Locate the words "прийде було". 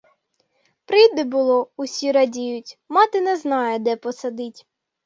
0.85-1.71